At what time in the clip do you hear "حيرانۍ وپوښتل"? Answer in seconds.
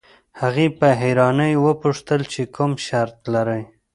1.01-2.21